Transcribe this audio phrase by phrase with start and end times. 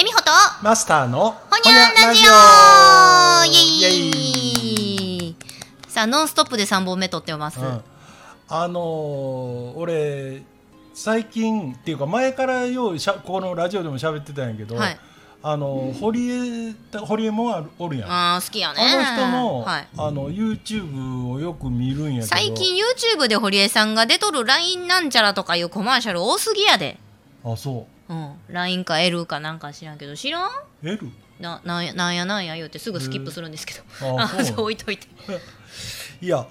[0.00, 0.30] えみほと
[0.62, 2.32] マスターのほにゃんラジオ
[3.52, 3.90] イエ
[5.28, 5.36] イ。
[5.88, 7.82] さあノンストップで3本目撮ってます、うん。
[8.48, 10.42] あのー俺
[10.94, 14.98] 最近っていうか前からようしゃこのラジオでも喋ってたんやけど、はい。
[15.42, 18.10] あの堀江堀江もおるやん。
[18.36, 18.96] あ好きやね。
[18.96, 22.26] の人の,、はい、あの YouTube をよく見るんやけど。
[22.26, 22.78] 最近
[23.14, 26.96] YouTube で堀江さんが出とる LINE なんちゃらとかいうコマーシャル多すぎやで。
[27.44, 28.34] あそうん。
[28.48, 30.16] LINE か L かなんか知らんけど。
[30.16, 30.50] 知らん？
[30.50, 30.50] う
[30.82, 30.98] L?
[31.38, 35.06] ななんやなんやなんや言うてすぐスキップするんですけど、ああそう置いといて。
[36.20, 36.46] いや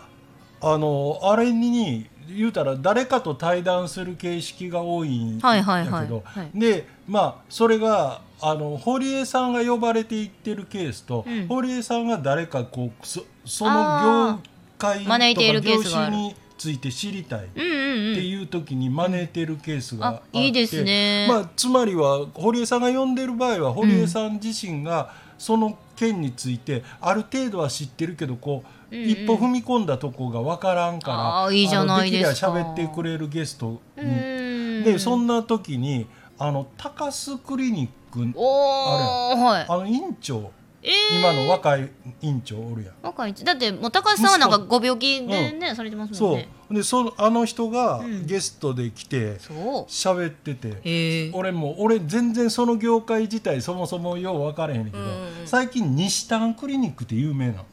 [0.61, 6.49] あのあれに言うたら誰かと対談する形式が多いんはいやはいはいけどはい。
[6.55, 11.47] でまあそれがあの堀江さんが呼ばれていってるケースと、うん。
[11.47, 14.39] 堀江さんが誰かこうそその業
[14.77, 15.19] 界とか
[15.61, 17.45] 業種について知りたい。
[17.45, 21.25] っていう時に招いてるケースがあって、あいいですね。
[21.27, 29.09] まあ、つまりは堀江さんが呼んでる場合は堀江さん自身がその件についてある程度は知ってるけどこう、うんうん。
[29.09, 32.51] 一歩踏み込んだとこが分からんからあーいいじゃないですか。
[32.51, 39.65] きりゃ喋ってくれるゲストでそんな時にあの高須クリニックおーはい。
[39.69, 41.19] あの院長えー。
[41.19, 41.89] 今の若い
[42.21, 42.93] 院長おるやん。
[43.01, 46.73] 若いだってもう高橋さんはなんかご病気でね、されてますもんそねう。
[46.73, 48.25] でそのあの人がうん。
[48.25, 49.55] ゲストで来てそう。
[49.89, 55.05] 喋ってて、へえ俺も俺全然その業界自体そもそもよう分からへんけど、うん
[55.45, 57.65] 最近西丹クリニックって有名なの。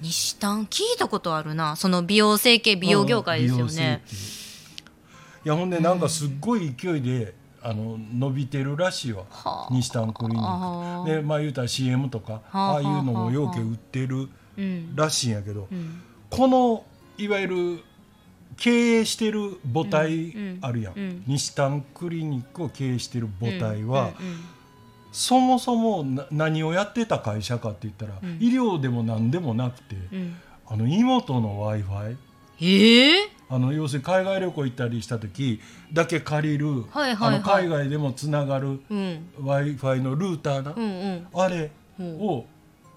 [0.00, 1.76] 西丹聞いたことあるな。
[1.76, 4.02] その美容整形美容業界ですよね。
[4.06, 4.44] うん
[5.44, 7.34] いやほんでなんかすっごい勢いで、
[7.64, 9.24] あの伸びてるらしいわ。
[9.30, 9.72] はあ。
[9.72, 11.10] 西丹クリニック。
[11.10, 16.02] でまあ言うたら CM とかはあああいうのもようけ売ってるうんらしいんやけど、うん。
[16.30, 16.84] この
[17.16, 17.80] いわゆる
[18.56, 21.24] 経営してる母体うんあるやん、うん。
[21.26, 24.12] 西丹クリニックを経営してる母体は、
[25.10, 28.36] そもそもな何をやってた会社かって言ったら、うん。
[28.40, 30.36] 医療でも何でもなくて、うん。
[30.66, 32.16] あの妹の w i f i
[32.60, 35.60] ええあの要するに海外旅行行ったりした時
[35.92, 37.34] だけ借りる、はいはいはい。
[37.36, 39.28] あの海外でもつながるうん。
[39.38, 41.26] w i f i のルーターな、うんうん。
[41.34, 42.20] あれうん。
[42.20, 42.46] を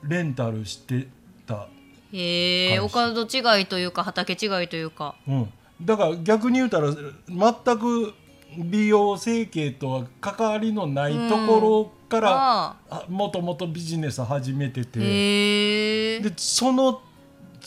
[0.04, 1.08] レンタルして
[1.46, 1.68] た、
[2.14, 5.16] へえお会門違いというか畑違いというか。
[5.28, 5.50] うん、
[5.82, 8.14] だから逆に言うたら全く
[8.58, 16.20] 美容整形とは関わりのないところから、もともとビジネス始めてて。
[16.20, 17.07] でそのつ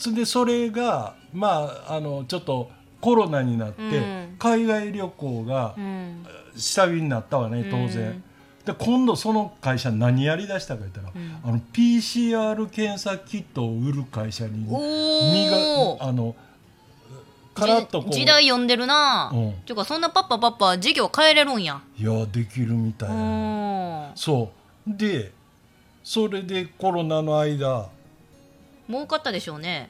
[0.09, 2.69] でそれがまああのちょっと
[2.99, 4.35] コロナになって、うん。
[4.39, 6.25] 海外旅行がうん。
[6.55, 8.23] 下火になったわね当然、うん
[8.65, 11.41] で今度その会社何やりだしたか言ったら、ん。
[11.43, 14.79] あの PCR 検査キットを売る会社にお
[15.33, 16.35] 身おがあの
[17.55, 18.13] カラッとこう。
[18.13, 19.53] 時代読んでるな、うん。
[19.65, 21.81] ていうかそんなパッパパッパ事業変えれるんや。
[21.97, 23.09] いやできるみたい。
[23.09, 24.15] な、うん。
[24.15, 24.51] そ
[24.87, 24.95] う。
[24.95, 25.31] で
[26.03, 27.89] それでコロナの間
[28.91, 29.89] 儲かったでしょうね。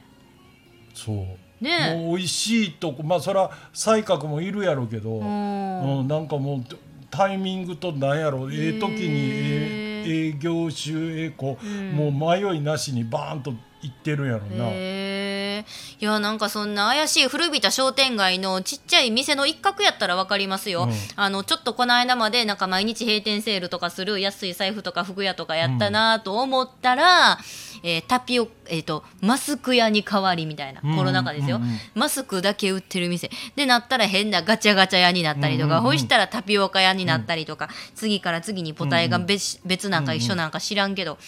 [0.94, 1.16] そう。
[1.62, 1.96] ねえ。
[1.96, 6.00] もう美味しいとこまあそれは才覚もいるやろうけど、うん。
[6.00, 6.64] うん、なんかもう
[7.10, 11.92] タイミングとなんやろええ時にええ営業種ええうん。
[11.92, 13.52] もう迷いなしにバーンと
[13.82, 15.64] 行ってるんやろな、へえ
[16.00, 20.92] いやなんかそんな怪しい古びた商店街のちっちゃい店の一角やったら分かりますよ、うん。
[21.16, 27.38] あのちょっとこの間までなんか毎日閉店セールとかする安い財布とか服屋とかやったなと思ったら、
[27.82, 31.78] えータピオえー、とマスク屋に代わりみたいな、うんコロナ禍ですよ、うんうん。
[31.94, 33.30] マスクだけ売ってる店。
[33.56, 35.76] でなったら変なガチャガチャ屋になったりとか、うんうん。
[35.78, 41.18] うんほいしたらタピオカ屋になったりとか、次から次にポタイが別,、別なんか一緒なんか知らんけど、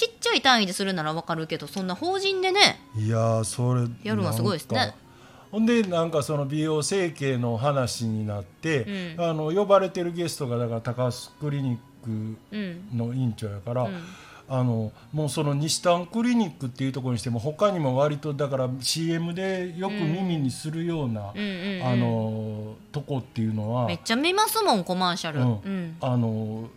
[0.00, 2.80] ちっちゃい単位でするならわかるけどそんな法人でね。
[2.96, 4.94] いやーそれやるのはすごいですね。
[5.52, 9.24] ほんでなんかその美容整形の話になって、うん。
[9.24, 14.02] あの呼ばれてるゲストがだから高須クリニックうんの院長やから、うん。
[14.48, 25.40] あのもうその西丹クリニックっていうところにしても他にも割とだから CM でよく耳にするような、あのとこっていうのはめっちゃ見ますもんコマーシャル、
[26.00, 26.68] あの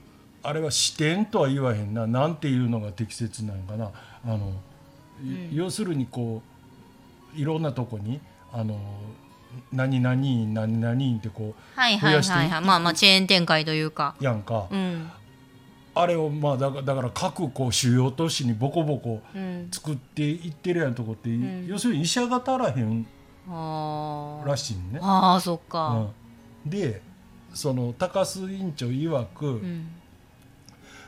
[0.44, 2.06] あれは視点とは言わへんな。
[2.06, 3.92] なんていうのが適切なのかな。
[4.26, 4.52] あの、
[5.24, 6.42] い要するにこ
[7.36, 8.20] ういろんなとこに
[8.52, 8.78] あの
[9.72, 14.16] 何々院何々院ってこはいはい増やしてはいはいまあまあチェーン展開というか。
[14.20, 15.10] うやんか、うん。
[15.96, 19.70] あれをまあだからだから各こう主要都市にボコボコうん。
[19.72, 21.68] 作っていってるやんとこって、ん。
[21.68, 23.06] 要するに医者が足らへん
[24.46, 25.00] らしいね。
[25.02, 26.10] あーそっか。
[26.66, 27.02] うん、で
[27.54, 29.88] その高須院長曰く、うん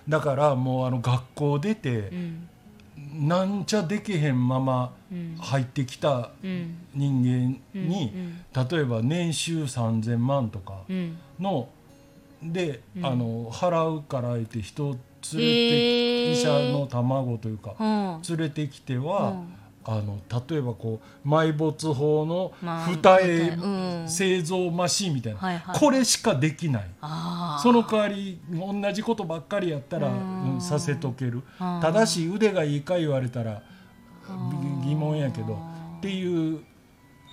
[0.08, 2.50] だからもうあの学校出てう、ん。
[3.28, 5.38] なんちゃできへんままうん。
[5.40, 6.78] 入ってきたうん。
[6.94, 8.42] 人間に、うん
[8.72, 11.18] 例えば年収3,000万とかうん。
[11.40, 11.68] の
[12.42, 16.32] で、あの払うから言って人を連れて、へー。
[16.34, 18.22] 医者の卵というか、うん。
[18.30, 19.48] 連れてきては、うん
[19.88, 25.80] あの例えばこう埋没法のまあ二重うん製造マシンみたいな、はいはい。
[25.80, 26.90] これしかできない。
[27.62, 30.56] その代わり同じことばっかりやったら、うん。
[30.56, 31.34] うんさせとける。
[31.34, 31.80] うん。
[31.82, 33.62] ただし腕がいいか言われたら
[34.84, 35.60] び疑問やけど
[35.98, 36.62] っていう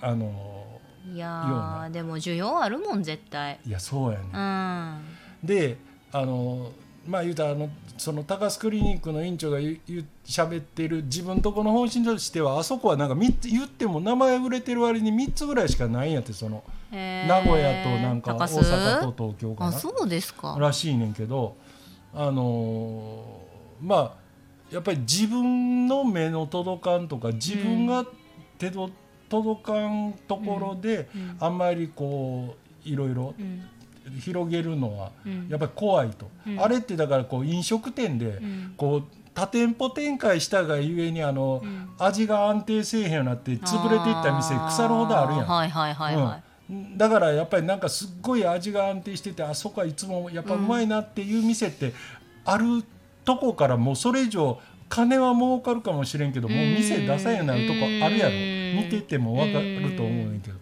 [0.01, 0.63] あの
[1.11, 1.87] いやような。
[1.87, 3.59] ーでも需要あるもん絶対。
[3.65, 5.47] いやそうやね、うん。
[5.47, 5.77] で
[6.11, 6.71] あの
[7.05, 20.55] まあ言うたらあのその高須クリニックの院長が言う喋ってる自分とこの方針としてはあそこはなんか三つ言っても名前売れてる割に3つぐらいしかないんやってその名古屋となんか大阪と東京かなあそうですか。
[20.59, 21.55] らしいねんけど
[22.13, 24.23] あのーまあ
[24.71, 28.05] やっぱり自分の目の届かんとか自分が
[28.57, 28.89] 手の
[29.29, 31.37] 届かんところで、うん。
[31.39, 32.55] あんまりこ
[32.85, 33.63] ういろいろうん
[34.19, 35.47] 広げるのはうん。
[35.49, 36.59] やっぱり怖いと、うん。
[36.59, 38.73] あれってだからこう飲食店でうん。
[38.77, 39.03] こう
[39.33, 41.89] 多店舗展開したがゆえにあの、うん。
[41.97, 45.47] 味が安定せえへんようになって潰れていった店腐るほどあるやん。
[45.47, 46.43] はいはいはい
[46.97, 51.93] だからやっぱりなんかすっごい味が安定しててあそこはいつもやっぱうまいなっていう店って
[52.45, 52.83] ある
[53.25, 54.59] とこからもうそれ以上
[54.89, 58.31] 金は儲かるかもしれんけどもう店出さんようになるとこあるやろ。
[58.31, 58.63] うん。
[58.85, 60.57] 見てても分かると思うんやけど、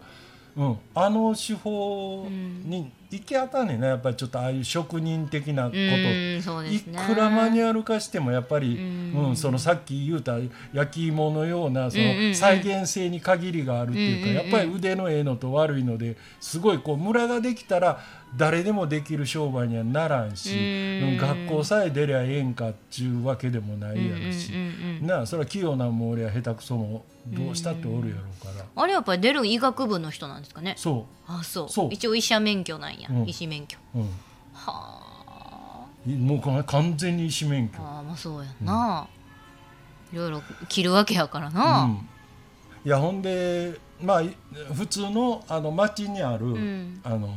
[0.54, 5.76] うん、あの手法に行き当たんねんなやっぱりちょっとああいう職人的なこと。
[5.76, 9.28] うんそうでいくらマニュアル化してもやっぱり、うん。
[9.28, 10.36] うんそのさっき言うた
[10.72, 18.00] 焼き芋のようなその再現性に限りがあるっていうか、やっぱり腕のええのと悪いのですごいこうムラができたら
[18.36, 21.08] 誰でもできる商売にはならんし、うん。
[21.10, 24.60] うん学校さえ出りゃええんかっちゅうわけでもないやろし、うん
[25.00, 30.74] うんなあそれは器用なんも俺は下手くそもどうしたっておるやろうから、あれやっぱり出る医学部の人なんですかね？
[30.76, 31.68] そあそう。
[31.68, 31.88] そう。
[31.92, 33.28] 一応医者免許なんや、うん。
[33.28, 33.78] 医師免許。
[34.54, 35.86] はあ。
[36.08, 37.78] もう完全に医師免許。
[37.78, 39.06] あーまあそうやな、
[40.12, 42.08] いろいろ切るわけやからな、うん、
[42.84, 44.34] いやほんでまあい
[44.74, 47.00] 普通のあの町にある、ん。
[47.04, 47.36] あの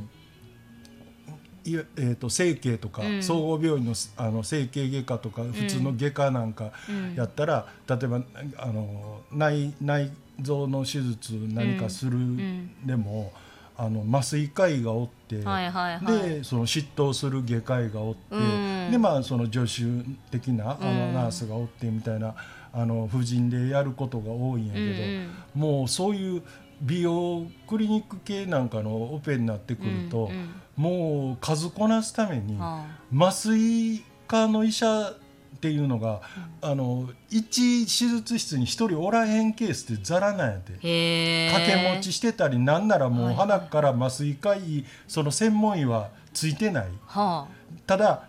[1.66, 3.24] いえー、と整形とか、うん。
[3.24, 7.16] 総合病院のあの整形外科とか普通の外科なんかうん。
[7.16, 8.22] やったら、例えば
[8.58, 12.86] あの内内臓の手術何かするん。
[12.86, 13.34] でも、
[13.78, 16.30] あの麻酔科医がおって、はいはいはい。
[16.30, 18.92] でその執刀する外科医がおって、うん。
[18.92, 19.84] でまあその助手
[20.32, 21.14] 的なあのうん。
[21.14, 22.36] ナースがおってみたいな
[22.72, 25.80] あの婦人でやることが多いんやけど、うん。
[25.80, 26.44] もうそういう
[26.82, 32.86] 美容クリニック系なんかのオペになってくると、うんうんもう数こなすためにあ
[33.16, 36.22] 麻酔科の医者っていうのが、
[36.62, 40.74] あの一手術室に一人おらへんケースってざらなんやて。
[40.74, 46.88] 掛け持ちしてたりなんならもうはい鼻から麻酔科医その専門医はついてない。
[47.08, 47.48] は
[47.88, 48.24] ただ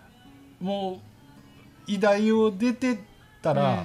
[0.60, 1.00] も
[1.88, 2.99] う医大を出て
[3.42, 3.84] たあ、ら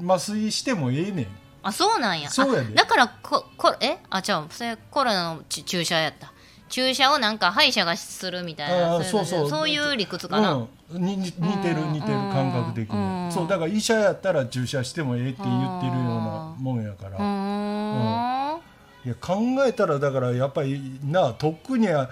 [0.00, 0.10] うん。
[0.10, 1.26] 麻酔してもええねん。
[1.62, 2.30] あそうなんや。
[2.30, 3.98] そうやだからここえ？
[4.10, 6.32] あ違うそれコロナのち注射やった
[6.68, 9.68] 注射をなんか歯医者がするみたいなそうそうそう。
[9.68, 17.16] いう理屈かな、うん、にに似てるうん似てる感覚的うんにそうだから医者やったら注射してもええって言ってるようなもんやから。
[17.16, 18.60] うーん。
[19.04, 22.08] いや考えたらだからやっぱりな特には、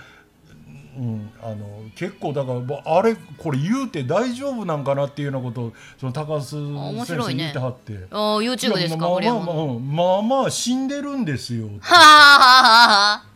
[0.99, 7.93] うん、あの結構だからあれこれ言うて大丈夫なんかなっていうようなことをその高須面先生言ってはって。
[8.11, 11.69] YouTube ですかまあまあまあ、うんまあまあ死んでるんですよ。
[11.81, 13.25] はあはあはあ。
[13.25, 13.32] 私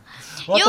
[0.53, 0.65] よ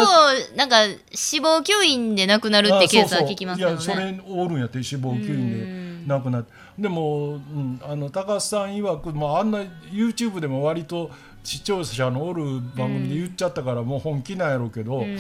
[0.55, 0.77] うなんか
[1.13, 3.95] 死亡吸引で亡くなるってケースは聞きますけどあそうそう。
[3.95, 5.89] いねやそれおるんやって死亡吸引で。
[6.09, 9.59] 亡くなってでも、うん、あの高須さん曰く、まあ、あんな
[9.93, 11.11] YouTube でも割と
[11.45, 12.43] 視聴者のおる
[12.77, 15.19] 番組で言っちゃったから、もう本気なんやろうけど、うん。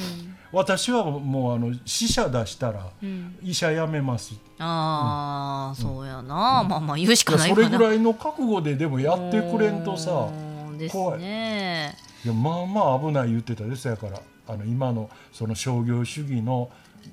[0.53, 3.37] 私はもうあの死者出したらうん。
[3.43, 7.67] 医者辞めます、いああ、そうやな、まあまあ言うしかやないかな。
[7.67, 10.29] それぐらいの覚悟ででもやってくれんとさ
[10.69, 11.21] うんです怖い。
[11.21, 16.71] ねいやまあまあ危ない言ってたですやからあの今のその商業主義の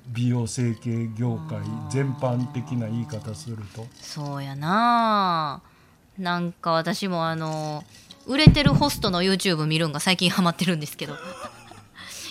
[0.08, 3.86] 美容整形業界全般的な言い方すると。
[4.00, 5.62] そうやな。
[6.18, 7.84] なんか私もあの
[8.26, 11.14] 売れてるホストの YouTube 見るんが最近ハマってるんですけど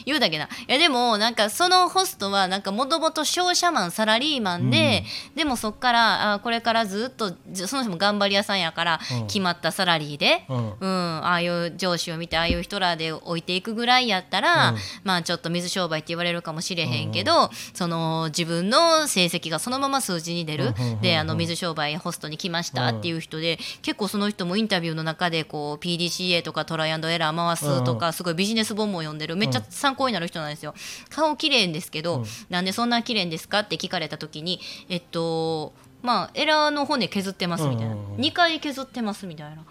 [0.06, 0.46] 言うだけな。
[0.46, 5.04] いやでもなんかそのホストはなんかもともと商社マンサラリーマンで、
[5.36, 9.28] でもそっからあこれからずっとじその人も頑張り屋さんやから、うん。
[9.28, 10.74] 決まったサラリーで、うん。
[10.80, 14.78] うん、ああいう上司を見てああいう人らで置いていくぐらいやったら、うん。
[15.04, 29.36] まあちょっと水商売って言われるかもしれへんけど、その自分の成績がそのまま数字に出る、であの水商売ホストに来ましたっていう人で、結構その人もインタビューの中でこう PDCA とかトライアンドエラー回すとか、すごいビジネス本も読んでる。
[29.36, 30.76] めっちゃ参参考になる人なんですよ。
[31.10, 32.26] 顔綺麗んですけど、うん。
[32.50, 34.60] なんでそんな綺麗んですかって聞かれた時に
[34.90, 35.74] えっと
[36.04, 39.64] まあエラの骨削ってますみたいな、うんうんうん2回削ってますみたいな。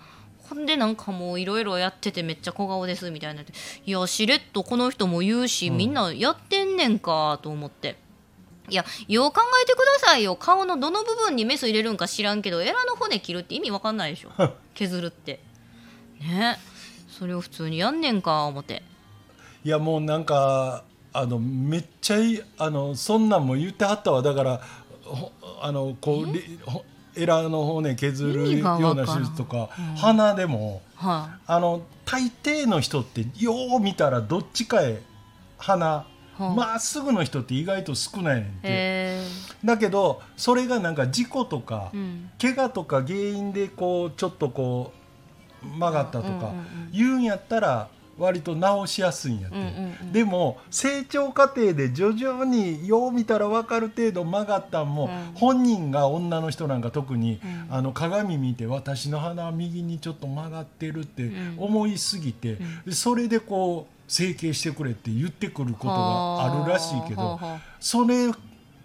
[0.49, 3.53] ほんでなんかもういろいろやっててめっちゃ小顔ですみたいなって。
[3.87, 5.77] いやしれっとこの人も言うし、うん。
[5.77, 7.97] みんなやってんねんかと思って。
[8.71, 10.37] いやよう考えてくださいよ。
[10.37, 14.31] 顔のどの部分にメス入れるんか知らんけどエラの骨切るって意味わかんないでしょ。
[14.75, 15.41] 削るって。
[16.21, 16.59] ね。
[17.19, 18.83] それを普通にやんねんか思って
[19.65, 24.21] いやもうなんかあのめっちゃいいあのそんなんも言ってはったわ。
[24.21, 24.61] だから
[25.05, 35.01] ほあのこうエラの骨削るような手術とか、鼻でもはあの大抵の人ってよう見たらどっちかへ
[35.57, 36.07] 鼻は
[36.39, 38.59] あまっすぐの人って意外と少ないねんい、て。
[38.65, 39.23] へ
[39.65, 42.31] だけどそれがなんか事故とか、えうん。
[42.41, 44.93] 怪我とか原因でこうちょっとこ
[45.63, 46.91] う曲がったとかうんうんうん。
[46.93, 50.13] 言うんやったら割と直しやすいんやって、うんうんうん。
[50.13, 55.35] でも成長過程で徐々によう見たら分かる程度曲がったんも、うん。
[55.35, 57.75] 本人が女の人なんか特に、うん。
[57.75, 61.55] あの鏡見て私の鼻は右にちょっと曲がってるってうん。
[61.59, 62.59] 思いすぎて、ん。
[62.87, 67.41] でそれでこう整形してくれって言ってくることがあるらしいけど。
[67.81, 68.31] それ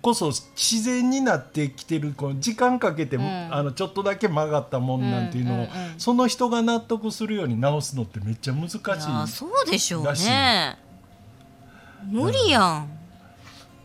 [0.01, 3.21] こそ自然になってきてるこう時間かけて、ん。
[3.21, 5.69] あのちょっとだけ曲がったもんなんていうのを、うんうんうん。
[5.97, 8.79] その人が納得するように直すのってめっちゃ難しい
[9.27, 10.77] そうでしょうね。
[12.09, 12.89] 無理やん、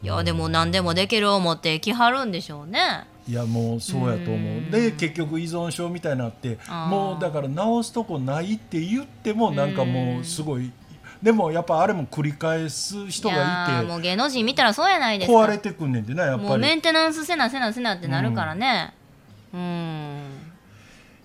[0.02, 3.06] いやでも何でもできる思って来はるんでしょうね。
[3.26, 4.70] いやもうそうやと思う、うん。
[4.70, 10.70] で結局依存症みたいになってもうだから直すとこないって言ってもなんかもうすごい
[11.24, 15.38] でもやっぱあれも繰り返す人がいてーもう芸能人見たらそうやないですか。
[15.38, 18.92] 壊れてくんねんてなやっもうメぱりンテナンスせなせなせなってなるからね。
[19.54, 20.18] うん。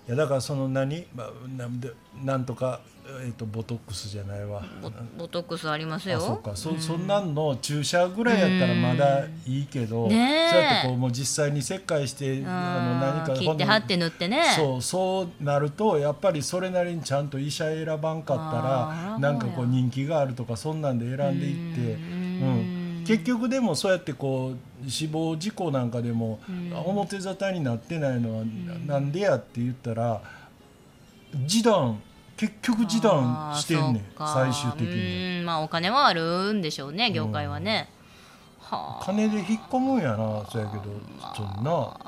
[0.08, 1.91] いやだからその何、まあ、なんで
[2.24, 2.79] なんとか、
[3.22, 4.63] えー、とボトックスじゃないわ。
[4.82, 6.18] ボボトックスありますよ。
[6.18, 6.56] あそうか。
[6.56, 10.50] そ,、そんなんの注射ぐらいやったらまだいいけど、ねえ。
[10.50, 14.44] そうやってこうもう実際に切開してあの何か切って貼って塗ってね。
[14.56, 24.54] そうそうなるとやっぱりそれなりにちゃんと医者選ばんかったらなんかこう人気があるとかそんなんで選んでいって、うん、結局でもそうやってこ
[24.86, 26.39] う死亡事故なんかでも
[26.86, 28.46] 表沙汰になってないのは
[28.86, 30.22] なんでやって言ったら
[31.48, 32.01] 示談
[32.39, 35.39] 結局示談してんねん最終的に。
[35.39, 37.89] うんまあお金はあるんでしょうね業界はね、
[38.62, 39.05] はあ。
[39.05, 40.84] 金で引っ込むんやなそうやけど
[41.36, 42.00] そんな。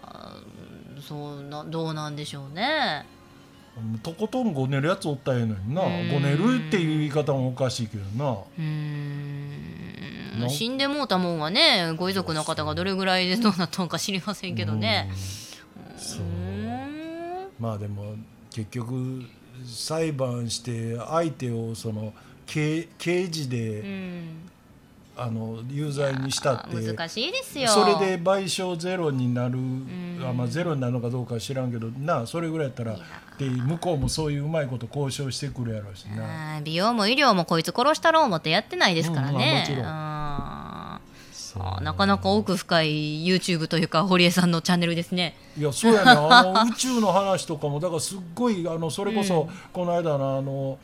[1.02, 3.06] そうなどうなんでしょうね。
[4.04, 5.82] とことんごねるやつおったらええのにな。
[5.82, 6.10] うん。
[6.10, 8.32] ごねるっていう言い方もおかしいけどな。
[8.32, 15.10] うーん死んでもうたもんはねご遺族の方がどれぐらいでどうなったのか知りませんけどね。
[15.92, 16.00] うん。
[16.00, 16.26] そう。
[17.60, 18.16] まあでも
[18.50, 19.26] 結局
[19.66, 22.14] 裁判して相手をその
[22.46, 24.52] 刑刑事で、うん。
[25.18, 26.76] あの有罪にしたって。
[26.76, 27.68] 難しいですよ。
[27.68, 30.20] それで賠償ゼロになる、ん。
[30.24, 32.98] あまあ、ゼロになるのかどうかは知らんけどなそれぐらいやったら
[33.38, 36.62] で向こうもそういううまいこと交渉してくるやろうしな。
[36.64, 40.11] 美容も医療もこいつ殺したろう思ってやってないですからうんまあねもちろん
[41.82, 45.36] なかなか奥深い YouTube というか堀江さんのチャンネルですね。
[45.58, 46.12] いやそうやね。
[46.12, 50.80] あの宇宙の話とかもだからすっごいあのそれこそこの間のあの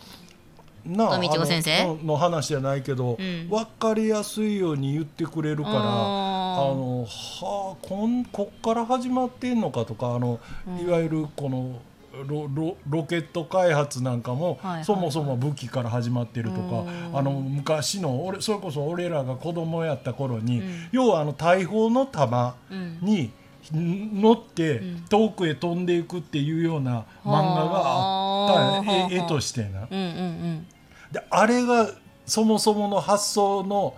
[0.86, 1.82] なあ先生？
[1.82, 3.50] あのの話じゃないけど、うん。
[3.50, 10.40] 分かりやすいように言ってくれるからあのはあこんこっから始まってんのかとかあの、
[10.82, 11.82] いわゆるこの
[12.26, 17.18] ロロロケット開発なんかも、はいはいそもそも武器から始まってるとか、うん。
[17.18, 20.90] あの昔の俺それこそ俺らが子供やった頃に、うん。
[20.92, 23.00] 要はあの大砲の弾うん。
[23.02, 23.32] に
[23.72, 25.06] 乗ってん。
[25.10, 29.02] 遠くへ飛んでいくっていうような漫画があったんや。
[29.02, 29.88] はあ絵絵としてな。
[29.90, 30.68] うんうん
[31.12, 31.90] であれが
[32.26, 33.96] そもそもの発想の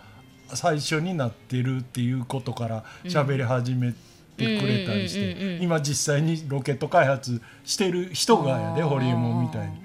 [0.53, 4.08] 最初になってるっていうことから喋り始めてうん
[4.45, 5.59] うんうんうんうん。
[5.59, 9.73] て今実際にロケット開発してる人がやでホリエモンみたいに。
[9.73, 9.79] うん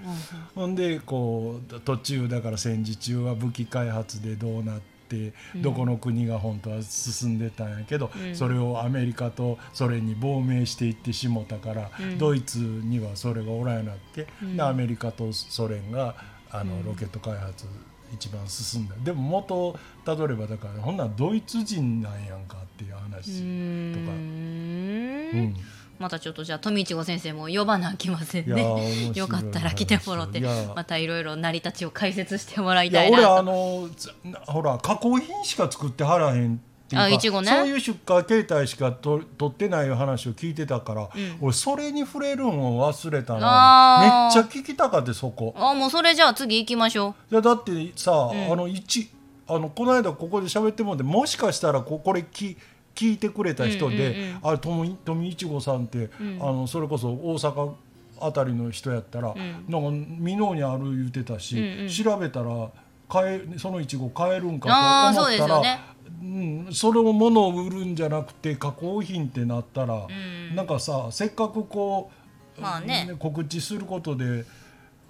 [0.55, 8.37] ほんでこう途中だから戦時中は武器開発でどうなってどこの国が本当は進んでたんやけど、うん。
[8.37, 12.19] それをアメリカとソ連に亡命していってしもたから、うん。
[12.19, 14.57] ドイツにはそれがおらんようになって、うん。
[14.57, 16.15] でアメリカとソ連が
[16.51, 16.85] あの、うん。
[16.85, 17.67] ロケット開発
[18.13, 18.95] 一番進んだ。
[19.03, 24.13] でも元をたどればだからほんならドイツ人なんやんかっていうう話、ーとか。
[24.13, 24.17] ん。
[24.17, 25.57] うん。
[25.99, 29.13] またちょっとじゃあ富千子先生も呼ばなあきませんね。
[29.15, 29.29] よ。
[29.29, 30.41] かったら来てもらって
[30.75, 36.61] またいろいろ成り立ちを解説してもらいいや俺あたいなとのつなほら加工品しか作ってはらへん
[36.95, 37.49] っていうかあいちごね。
[37.51, 41.09] そういう出荷形態しかと取ってない話を聞いてたから、ん。
[41.41, 44.35] 俺それに触れるんを忘れたあなー。
[44.37, 45.55] めっちゃ聞きたかってそこ。
[45.57, 48.53] あもうそれじゃあ次行きましょいやだってさ、ん。
[48.53, 49.11] あのいち
[49.47, 52.57] あのこの間ここで喋ってもらってもしかしたらここれき
[52.95, 54.39] 聞いてくれた人で、うんうんうん。
[54.43, 56.11] あれ富富いちごさんって、ん。
[56.41, 57.73] あのそれこそ大阪
[58.21, 59.37] あたりの人やったら、ん。
[59.69, 61.89] なんか箕面にある言ってたし、うんうん。
[61.89, 62.69] 調べたら
[63.09, 70.07] 買えそのいちご買えるんかあーそうですと思ったらよねうん、それを物を売るんじゃなくて加工品ってなったら、
[70.53, 70.57] ん。
[70.57, 72.11] なんかさせっかくこ
[72.59, 73.15] う、まあね。
[73.19, 74.45] 告知することで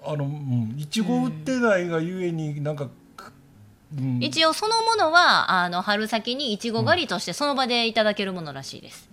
[0.04, 2.88] あの、うん、いちご売ってないがゆえになんか、
[3.96, 9.08] うん、一応そのものはあの春先にいちご狩りとしてその場でいただけるものらしいです、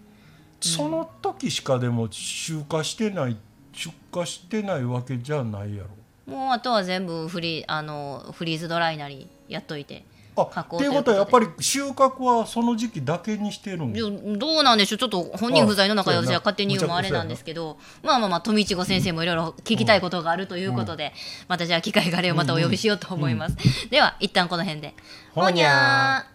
[0.60, 3.38] その時しかでも集荷してない
[3.74, 5.90] 出荷してないわけじゃないやろ。
[6.34, 14.98] もうあとは全部フリあのフリーズドライなりやっといてあっていうことはやっぱり収穫はその時期だけにしてるんどうなんでしょう。
[14.98, 21.14] ちょっと本人不在の中で私は勝手に言うのもあれなんですけどまあまあまあ富千子先生もいろいろ聞きたいことがあるということで、
[21.48, 23.58] またじゃあ機会があればまたお呼びしようと思います、
[23.90, 24.96] では一旦この辺で。
[25.34, 26.26] ほにゃ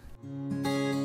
[0.63, 0.96] ーー